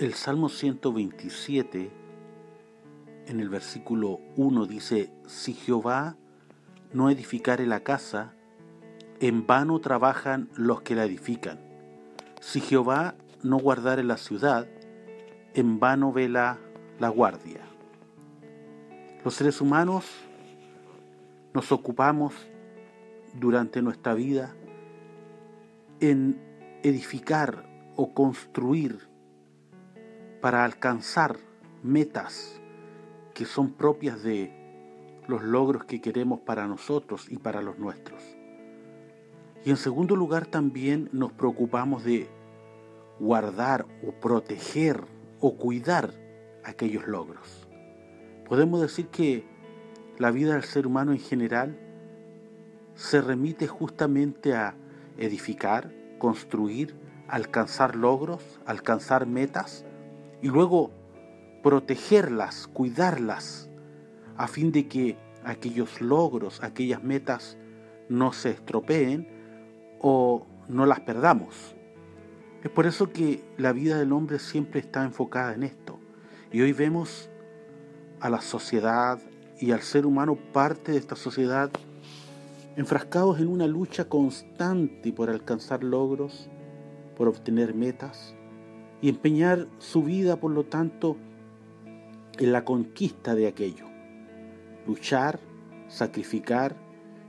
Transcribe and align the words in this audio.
El 0.00 0.14
Salmo 0.14 0.48
127, 0.48 1.90
en 3.26 3.38
el 3.38 3.50
versículo 3.50 4.18
1 4.34 4.64
dice, 4.64 5.12
si 5.26 5.52
Jehová 5.52 6.16
no 6.94 7.10
edificare 7.10 7.66
la 7.66 7.80
casa, 7.80 8.32
en 9.20 9.46
vano 9.46 9.78
trabajan 9.80 10.48
los 10.56 10.80
que 10.80 10.94
la 10.94 11.04
edifican. 11.04 11.60
Si 12.40 12.62
Jehová 12.62 13.14
no 13.42 13.58
guardare 13.58 14.02
la 14.02 14.16
ciudad, 14.16 14.66
en 15.52 15.78
vano 15.78 16.14
vela 16.14 16.58
la 16.98 17.10
guardia. 17.10 17.60
Los 19.22 19.34
seres 19.34 19.60
humanos 19.60 20.06
nos 21.52 21.72
ocupamos 21.72 22.32
durante 23.34 23.82
nuestra 23.82 24.14
vida 24.14 24.56
en 26.00 26.40
edificar 26.82 27.68
o 27.96 28.14
construir 28.14 29.09
para 30.40 30.64
alcanzar 30.64 31.36
metas 31.82 32.60
que 33.34 33.44
son 33.44 33.72
propias 33.72 34.22
de 34.22 34.52
los 35.26 35.42
logros 35.42 35.84
que 35.84 36.00
queremos 36.00 36.40
para 36.40 36.66
nosotros 36.66 37.30
y 37.30 37.38
para 37.38 37.62
los 37.62 37.78
nuestros. 37.78 38.22
Y 39.64 39.70
en 39.70 39.76
segundo 39.76 40.16
lugar 40.16 40.46
también 40.46 41.08
nos 41.12 41.32
preocupamos 41.32 42.04
de 42.04 42.28
guardar 43.18 43.86
o 44.06 44.12
proteger 44.12 45.04
o 45.40 45.56
cuidar 45.56 46.12
aquellos 46.64 47.06
logros. 47.06 47.68
Podemos 48.48 48.80
decir 48.80 49.08
que 49.08 49.44
la 50.18 50.30
vida 50.30 50.54
del 50.54 50.64
ser 50.64 50.86
humano 50.86 51.12
en 51.12 51.18
general 51.18 51.78
se 52.94 53.20
remite 53.20 53.66
justamente 53.66 54.54
a 54.54 54.74
edificar, 55.16 55.92
construir, 56.18 56.94
alcanzar 57.28 57.94
logros, 57.94 58.60
alcanzar 58.66 59.26
metas 59.26 59.84
y 60.42 60.48
luego 60.48 60.90
protegerlas, 61.62 62.66
cuidarlas, 62.66 63.68
a 64.36 64.46
fin 64.46 64.72
de 64.72 64.88
que 64.88 65.16
aquellos 65.44 66.00
logros, 66.00 66.62
aquellas 66.62 67.02
metas 67.02 67.56
no 68.08 68.32
se 68.32 68.50
estropeen 68.50 69.28
o 70.00 70.46
no 70.68 70.86
las 70.86 71.00
perdamos. 71.00 71.76
Es 72.62 72.70
por 72.70 72.86
eso 72.86 73.10
que 73.10 73.42
la 73.56 73.72
vida 73.72 73.98
del 73.98 74.12
hombre 74.12 74.38
siempre 74.38 74.80
está 74.80 75.04
enfocada 75.04 75.54
en 75.54 75.62
esto. 75.62 75.98
Y 76.52 76.60
hoy 76.60 76.72
vemos 76.72 77.30
a 78.20 78.28
la 78.28 78.40
sociedad 78.40 79.18
y 79.58 79.72
al 79.72 79.82
ser 79.82 80.06
humano 80.06 80.36
parte 80.52 80.92
de 80.92 80.98
esta 80.98 81.16
sociedad 81.16 81.70
enfrascados 82.76 83.40
en 83.40 83.48
una 83.48 83.66
lucha 83.66 84.06
constante 84.06 85.12
por 85.12 85.28
alcanzar 85.28 85.84
logros, 85.84 86.48
por 87.16 87.28
obtener 87.28 87.74
metas, 87.74 88.34
y 89.02 89.08
empeñar 89.08 89.66
su 89.78 90.02
vida, 90.02 90.36
por 90.36 90.50
lo 90.50 90.64
tanto, 90.64 91.16
en 92.38 92.52
la 92.52 92.64
conquista 92.64 93.34
de 93.34 93.46
aquello. 93.46 93.86
Luchar, 94.86 95.40
sacrificar, 95.88 96.76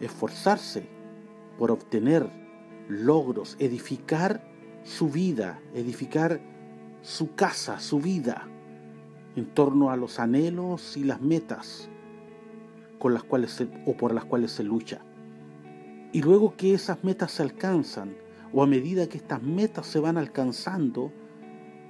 esforzarse 0.00 0.88
por 1.58 1.70
obtener 1.70 2.28
logros, 2.88 3.56
edificar 3.58 4.42
su 4.84 5.08
vida, 5.08 5.60
edificar 5.74 6.40
su 7.02 7.34
casa, 7.34 7.80
su 7.80 8.00
vida, 8.00 8.48
en 9.36 9.46
torno 9.46 9.90
a 9.90 9.96
los 9.96 10.18
anhelos 10.18 10.96
y 10.96 11.04
las 11.04 11.20
metas 11.20 11.88
con 12.98 13.12
las 13.12 13.22
cuales 13.22 13.62
o 13.84 13.96
por 13.96 14.14
las 14.14 14.24
cuales 14.24 14.52
se 14.52 14.64
lucha. 14.64 15.00
Y 16.12 16.22
luego 16.22 16.56
que 16.56 16.72
esas 16.72 17.04
metas 17.04 17.32
se 17.32 17.42
alcanzan, 17.42 18.16
o 18.52 18.62
a 18.62 18.66
medida 18.66 19.08
que 19.08 19.18
estas 19.18 19.42
metas 19.42 19.86
se 19.86 19.98
van 19.98 20.16
alcanzando, 20.16 21.12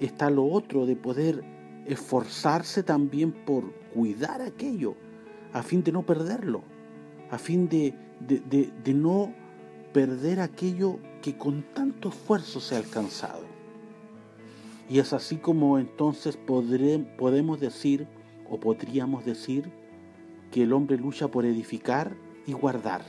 está 0.00 0.30
lo 0.30 0.46
otro 0.46 0.86
de 0.86 0.96
poder 0.96 1.44
esforzarse 1.86 2.82
también 2.82 3.32
por 3.32 3.72
cuidar 3.94 4.42
aquello, 4.42 4.94
a 5.52 5.62
fin 5.62 5.82
de 5.82 5.92
no 5.92 6.04
perderlo, 6.04 6.62
a 7.30 7.38
fin 7.38 7.68
de, 7.68 7.94
de, 8.20 8.94
no 8.94 9.32
perder 9.92 10.40
aquello 10.40 10.98
que 11.22 11.36
con 11.36 11.62
tanto 11.74 12.10
esfuerzo 12.10 12.60
se 12.60 12.74
ha 12.74 12.78
alcanzado. 12.78 13.44
Y 14.88 14.98
es 14.98 15.12
así 15.12 15.36
como 15.36 15.78
entonces 15.78 16.36
podemos 16.36 17.60
decir, 17.60 18.06
o 18.48 18.60
podríamos 18.60 19.24
decir, 19.24 19.70
que 20.52 20.62
el 20.62 20.72
hombre 20.72 20.96
lucha 20.96 21.28
por 21.28 21.44
edificar 21.44 22.16
y 22.46 22.52
guardar. 22.52 23.04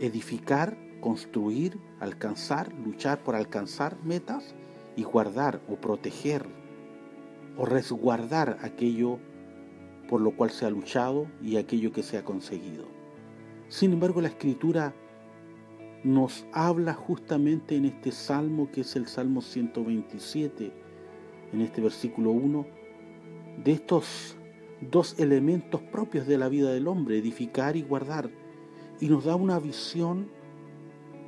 Edificar, 0.00 0.76
construir, 1.00 1.78
alcanzar, 2.00 2.72
luchar 2.72 3.22
por 3.22 3.36
alcanzar 3.36 3.96
metas 4.02 4.54
y 4.96 5.04
guardar 5.04 5.60
o 5.68 5.76
proteger 5.76 6.46
o 7.56 7.64
resguardar 7.66 8.58
aquello 8.62 9.18
por 10.08 10.20
lo 10.20 10.36
cual 10.36 10.50
se 10.50 10.66
ha 10.66 10.70
luchado 10.70 11.26
y 11.42 11.56
aquello 11.56 11.92
que 11.92 12.02
se 12.02 12.18
ha 12.18 12.24
conseguido. 12.24 12.86
Sin 13.68 13.92
embargo, 13.92 14.20
la 14.20 14.28
escritura 14.28 14.94
nos 16.04 16.44
habla 16.52 16.94
justamente 16.94 17.76
en 17.76 17.86
este 17.86 18.12
salmo 18.12 18.70
que 18.70 18.82
es 18.82 18.96
el 18.96 19.06
Salmo 19.06 19.40
127, 19.40 20.72
en 21.52 21.60
este 21.60 21.80
versículo 21.80 22.32
1, 22.32 22.66
de 23.64 23.72
estos 23.72 24.36
dos 24.90 25.18
elementos 25.18 25.80
propios 25.80 26.26
de 26.26 26.38
la 26.38 26.48
vida 26.48 26.72
del 26.72 26.88
hombre, 26.88 27.18
edificar 27.18 27.76
y 27.76 27.82
guardar, 27.82 28.30
y 29.00 29.08
nos 29.08 29.24
da 29.24 29.36
una 29.36 29.58
visión 29.58 30.28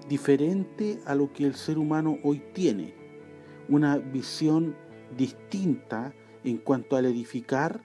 diferente 0.08 0.98
a 1.06 1.14
lo 1.14 1.32
que 1.32 1.44
el 1.44 1.54
ser 1.54 1.78
humano 1.78 2.18
hoy 2.24 2.42
tiene 2.52 3.03
una 3.68 3.98
visión 3.98 4.76
distinta 5.16 6.14
en 6.44 6.58
cuanto 6.58 6.96
al 6.96 7.06
edificar 7.06 7.82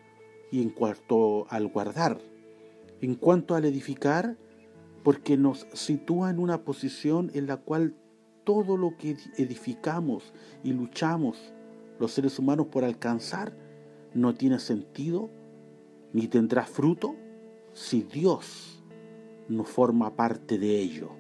y 0.52 0.62
en 0.62 0.70
cuanto 0.70 1.48
al 1.50 1.68
guardar. 1.68 2.20
En 3.02 3.16
cuanto 3.16 3.56
al 3.56 3.66
edificar, 3.66 4.38
porque 5.04 5.38
nos 5.38 5.68
sitúa 5.74 6.30
en 6.30 6.40
una 6.40 6.64
posición 6.64 7.32
en 7.34 7.48
la 7.48 7.58
cual 7.58 7.96
todo 8.44 8.78
lo 8.78 8.98
que 8.98 9.16
edificamos 9.38 10.34
y 10.64 10.74
luchamos 10.74 11.54
los 12.00 12.12
seres 12.12 12.40
humanos 12.40 12.68
por 12.68 12.84
alcanzar 12.84 13.54
no 14.14 14.34
tiene 14.34 14.60
sentido 14.60 15.30
ni 16.14 16.28
tendrá 16.28 16.66
fruto 16.66 17.16
si 17.74 18.04
Dios 18.04 18.84
no 19.48 19.64
forma 19.64 20.16
parte 20.16 20.58
de 20.58 20.80
ello. 20.80 21.12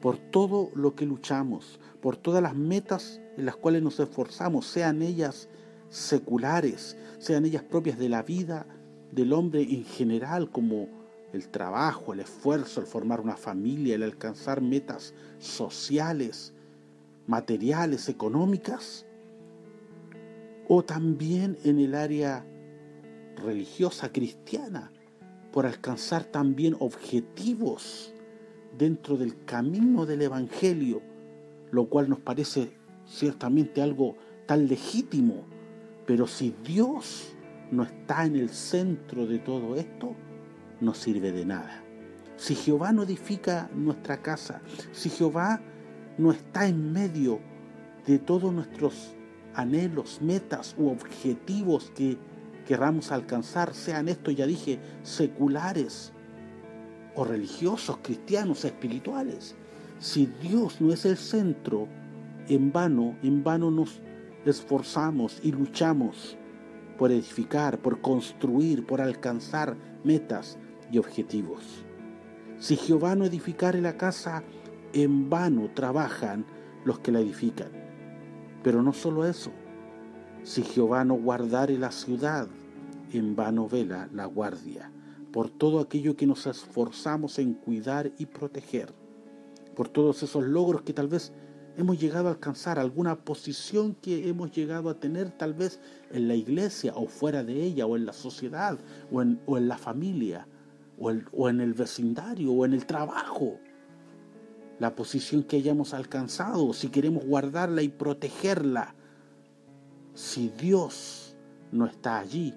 Por 0.00 0.18
todo 0.18 0.70
lo 0.74 0.94
que 0.94 1.06
luchamos, 1.06 1.80
por 2.00 2.16
todas 2.16 2.42
las 2.42 2.54
metas 2.54 3.19
en 3.36 3.46
las 3.46 3.56
cuales 3.56 3.82
nos 3.82 3.98
esforzamos, 4.00 4.66
sean 4.66 5.02
ellas 5.02 5.48
seculares, 5.88 6.96
sean 7.18 7.44
ellas 7.44 7.62
propias 7.62 7.98
de 7.98 8.08
la 8.08 8.22
vida 8.22 8.66
del 9.12 9.32
hombre 9.32 9.62
en 9.62 9.84
general, 9.84 10.50
como 10.50 10.88
el 11.32 11.48
trabajo, 11.48 12.12
el 12.12 12.20
esfuerzo, 12.20 12.80
el 12.80 12.86
formar 12.86 13.20
una 13.20 13.36
familia, 13.36 13.94
el 13.94 14.02
alcanzar 14.02 14.60
metas 14.60 15.14
sociales, 15.38 16.52
materiales, 17.26 18.08
económicas, 18.08 19.06
o 20.68 20.84
también 20.84 21.58
en 21.64 21.78
el 21.78 21.94
área 21.94 22.44
religiosa 23.36 24.12
cristiana, 24.12 24.92
por 25.52 25.66
alcanzar 25.66 26.24
también 26.24 26.76
objetivos 26.78 28.14
dentro 28.78 29.16
del 29.16 29.44
camino 29.44 30.06
del 30.06 30.22
Evangelio, 30.22 31.02
lo 31.72 31.88
cual 31.88 32.08
nos 32.08 32.20
parece 32.20 32.72
ciertamente 33.10 33.82
algo 33.82 34.16
tan 34.46 34.68
legítimo, 34.68 35.44
pero 36.06 36.26
si 36.26 36.54
Dios 36.64 37.34
no 37.70 37.82
está 37.82 38.24
en 38.24 38.36
el 38.36 38.50
centro 38.50 39.26
de 39.26 39.38
todo 39.38 39.76
esto, 39.76 40.14
no 40.80 40.94
sirve 40.94 41.32
de 41.32 41.44
nada. 41.44 41.82
Si 42.36 42.54
Jehová 42.54 42.92
no 42.92 43.02
edifica 43.02 43.68
nuestra 43.74 44.22
casa, 44.22 44.62
si 44.92 45.10
Jehová 45.10 45.60
no 46.16 46.30
está 46.30 46.66
en 46.66 46.92
medio 46.92 47.40
de 48.06 48.18
todos 48.18 48.52
nuestros 48.52 49.14
anhelos, 49.54 50.20
metas 50.22 50.74
u 50.78 50.88
objetivos 50.88 51.92
que 51.94 52.16
querramos 52.66 53.12
alcanzar, 53.12 53.74
sean 53.74 54.08
estos, 54.08 54.34
ya 54.34 54.46
dije, 54.46 54.78
seculares 55.02 56.12
o 57.14 57.24
religiosos, 57.24 57.98
cristianos, 58.02 58.64
espirituales, 58.64 59.54
si 59.98 60.26
Dios 60.40 60.80
no 60.80 60.92
es 60.92 61.04
el 61.04 61.16
centro, 61.18 61.88
en 62.48 62.72
vano, 62.72 63.16
en 63.22 63.42
vano 63.44 63.70
nos 63.70 64.00
esforzamos 64.44 65.40
y 65.42 65.52
luchamos 65.52 66.36
por 66.98 67.12
edificar, 67.12 67.78
por 67.78 68.00
construir, 68.00 68.86
por 68.86 69.00
alcanzar 69.00 69.76
metas 70.04 70.58
y 70.90 70.98
objetivos. 70.98 71.84
Si 72.58 72.76
Jehová 72.76 73.14
no 73.14 73.24
edificare 73.24 73.80
la 73.80 73.96
casa, 73.96 74.42
en 74.92 75.30
vano 75.30 75.70
trabajan 75.74 76.44
los 76.84 76.98
que 76.98 77.12
la 77.12 77.20
edifican. 77.20 77.70
Pero 78.62 78.82
no 78.82 78.92
solo 78.92 79.24
eso, 79.24 79.50
si 80.42 80.62
Jehová 80.62 81.04
no 81.04 81.14
guardare 81.14 81.78
la 81.78 81.90
ciudad, 81.90 82.48
en 83.12 83.34
vano 83.34 83.68
vela 83.68 84.08
la 84.12 84.26
guardia, 84.26 84.92
por 85.32 85.48
todo 85.48 85.80
aquello 85.80 86.16
que 86.16 86.26
nos 86.26 86.46
esforzamos 86.46 87.38
en 87.38 87.54
cuidar 87.54 88.12
y 88.18 88.26
proteger 88.26 88.92
por 89.80 89.88
todos 89.88 90.22
esos 90.22 90.44
logros 90.44 90.82
que 90.82 90.92
tal 90.92 91.08
vez 91.08 91.32
hemos 91.80 91.98
llegado 91.98 92.28
a 92.28 92.32
alcanzar, 92.32 92.78
alguna 92.78 93.16
posición 93.16 93.94
que 93.94 94.28
hemos 94.28 94.52
llegado 94.52 94.90
a 94.90 94.98
tener 94.98 95.30
tal 95.30 95.54
vez 95.54 95.80
en 96.10 96.28
la 96.28 96.34
iglesia 96.34 96.92
o 96.94 97.06
fuera 97.06 97.44
de 97.44 97.62
ella, 97.62 97.86
o 97.86 97.96
en 97.96 98.06
la 98.06 98.12
sociedad, 98.12 98.78
o 99.10 99.22
en, 99.22 99.68
la 99.68 99.78
familia, 99.78 100.46
o, 100.98 101.12
o 101.32 101.48
en 101.48 101.60
el 101.60 101.74
vecindario, 101.74 102.52
o 102.52 102.64
en 102.64 102.72
el 102.72 102.86
trabajo. 102.86 103.58
La 104.78 104.94
posición 104.94 105.42
que 105.42 105.56
hayamos 105.56 105.92
alcanzado, 105.92 106.72
si 106.72 106.88
queremos 106.88 107.24
guardarla 107.24 107.82
y 107.82 107.88
protegerla. 107.88 108.94
Si 110.14 110.48
Dios 110.48 111.36
no 111.72 111.86
está 111.86 112.18
allí, 112.18 112.54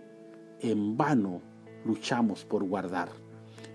en 0.59 0.97
vano 0.97 1.41
luchamos 1.85 2.45
por 2.45 2.63
guardar. 2.63 3.09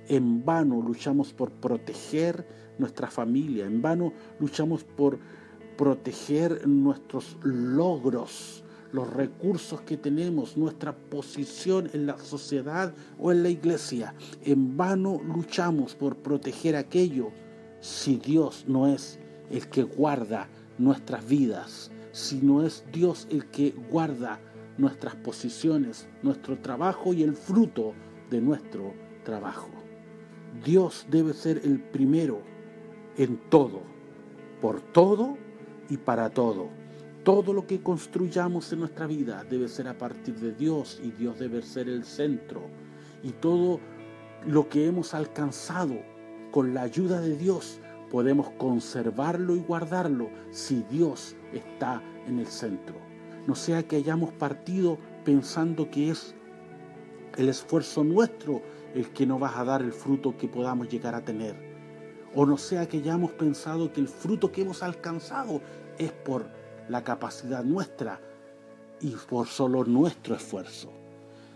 En 0.09 0.45
vano 0.45 0.81
luchamos 0.81 1.35
por 1.35 1.51
proteger 1.51 2.47
nuestra 2.79 3.09
familia. 3.09 3.67
En 3.67 3.83
vano 3.83 4.15
luchamos 4.41 4.83
por 4.83 5.19
proteger 5.77 6.67
nuestros 6.67 7.37
logros, 7.43 8.65
los 8.93 9.09
recursos 9.13 9.83
que 9.83 9.99
tenemos, 9.99 10.57
nuestra 10.57 10.97
posición 10.97 11.91
en 11.93 12.07
la 12.07 12.17
sociedad 12.17 12.95
o 13.19 13.33
en 13.33 13.43
la 13.43 13.51
iglesia. 13.51 14.15
En 14.43 14.77
vano 14.79 15.21
luchamos 15.23 15.95
por 15.95 16.17
proteger 16.17 16.75
aquello 16.75 17.31
si 17.81 18.17
Dios 18.17 18.65
no 18.67 18.87
es 18.87 19.21
el 19.51 19.69
que 19.69 19.83
guarda 19.83 20.49
nuestras 20.79 21.29
vidas, 21.29 21.91
si 22.13 22.41
no 22.41 22.65
es 22.65 22.85
Dios 22.93 23.27
el 23.31 23.47
que 23.51 23.75
guarda 23.91 24.41
nuestras 24.79 25.17
posiciones, 25.17 26.09
nuestro 26.23 26.59
trabajo 26.59 27.13
y 27.13 27.23
el 27.23 27.35
fruto 27.35 27.93
de 28.31 28.41
nuestro 28.41 28.95
trabajo. 29.25 29.78
Dios 30.65 31.07
debe 31.11 31.35
ser 31.35 31.61
el 31.65 31.81
primero 31.81 32.41
en 33.17 33.39
todo, 33.49 33.83
por 34.61 34.81
todo 34.81 35.37
y 35.89 35.97
para 35.97 36.31
todo. 36.31 36.69
Todo 37.25 37.53
lo 37.53 37.67
que 37.67 37.83
construyamos 37.83 38.73
en 38.73 38.81
nuestra 38.81 39.07
vida 39.07 39.45
debe 39.45 39.69
ser 39.69 39.89
a 39.89 39.99
partir 39.99 40.37
de 40.37 40.53
Dios 40.53 41.01
y 41.03 41.11
Dios 41.11 41.39
debe 41.39 41.63
ser 41.63 41.89
el 41.89 42.05
centro. 42.05 42.63
Y 43.23 43.31
todo 43.33 43.81
lo 44.47 44.69
que 44.69 44.87
hemos 44.87 45.15
alcanzado 45.15 45.97
con 46.51 46.73
la 46.75 46.83
ayuda 46.83 47.21
de 47.21 47.37
Dios 47.37 47.81
podemos 48.11 48.51
conservarlo 48.53 49.55
y 49.57 49.61
guardarlo 49.61 50.31
si 50.51 50.83
Dios 50.91 51.37
está 51.53 52.03
en 52.27 52.39
el 52.39 52.47
centro. 52.47 52.97
No 53.47 53.55
sea 53.55 53.83
que 53.83 53.97
hayamos 53.97 54.33
partido 54.33 54.99
pensando 55.25 55.91
que 55.91 56.11
es 56.11 56.35
el 57.37 57.49
esfuerzo 57.49 58.05
nuestro 58.05 58.63
el 58.95 59.11
que 59.11 59.27
nos 59.27 59.43
va 59.43 59.59
a 59.59 59.65
dar 59.65 59.83
el 59.83 59.93
fruto 59.93 60.37
que 60.37 60.49
podamos 60.49 60.89
llegar 60.89 61.15
a 61.15 61.25
tener. 61.25 61.69
O 62.35 62.47
no 62.47 62.57
sea 62.59 62.89
que 62.89 62.99
hayamos 62.99 63.33
pensado 63.33 63.93
que 63.93 64.01
el 64.01 64.09
fruto 64.09 64.53
que 64.53 64.63
hemos 64.63 64.83
alcanzado 64.83 65.61
es 65.99 66.13
por 66.13 66.49
la 66.89 67.05
capacidad 67.05 67.65
nuestra 67.65 68.21
y 69.01 69.11
por 69.11 69.47
solo 69.47 69.85
nuestro 69.85 70.35
esfuerzo. 70.35 70.91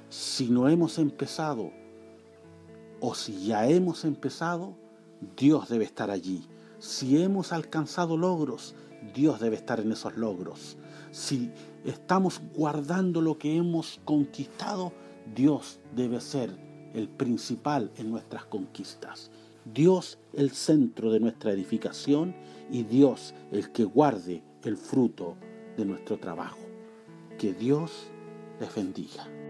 Si 0.08 0.49
no 0.49 0.69
hemos 0.69 0.99
empezado 0.99 1.73
o 3.00 3.14
si 3.14 3.46
ya 3.46 3.69
hemos 3.69 4.05
empezado, 4.05 4.75
Dios 5.37 5.69
debe 5.69 5.84
estar 5.84 6.11
allí. 6.11 6.46
Si 6.79 7.23
hemos 7.23 7.52
alcanzado 7.52 8.17
logros, 8.17 8.75
Dios 9.14 9.40
debe 9.40 9.56
estar 9.56 9.81
en 9.81 9.93
esos 9.93 10.17
logros. 10.17 10.76
Si 11.11 11.50
estamos 11.84 12.40
guardando 12.55 13.20
lo 13.20 13.38
que 13.38 13.56
hemos 13.56 14.00
conquistado, 14.05 14.93
Dios 15.34 15.81
debe 15.94 16.20
ser 16.20 16.72
el 16.94 17.09
principal 17.09 17.91
en 17.97 18.11
nuestras 18.11 18.44
conquistas. 18.44 19.31
Dios 19.65 20.19
el 20.33 20.50
centro 20.50 21.12
de 21.12 21.21
nuestra 21.21 21.53
edificación 21.53 22.35
y 22.71 22.83
Dios 22.83 23.35
el 23.53 23.71
que 23.71 23.85
guarde 23.85 24.43
el 24.65 24.77
fruto 24.77 25.37
de 25.77 25.85
nuestro 25.85 26.19
trabajo. 26.19 26.59
Que 27.39 27.53
Dios 27.53 28.09
les 28.61 28.75
bendiga. 28.75 29.42